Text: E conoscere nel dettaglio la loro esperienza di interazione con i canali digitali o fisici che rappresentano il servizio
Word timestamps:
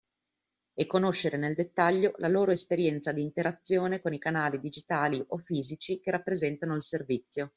E 0.73 0.87
conoscere 0.87 1.37
nel 1.37 1.53
dettaglio 1.53 2.13
la 2.17 2.27
loro 2.27 2.49
esperienza 2.49 3.11
di 3.11 3.21
interazione 3.21 4.01
con 4.01 4.15
i 4.15 4.17
canali 4.17 4.59
digitali 4.59 5.23
o 5.27 5.37
fisici 5.37 5.99
che 5.99 6.09
rappresentano 6.09 6.73
il 6.73 6.81
servizio 6.81 7.49